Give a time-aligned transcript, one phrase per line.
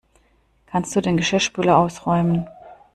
[0.65, 2.47] Kannst du den Geschirrspüler ausräumen?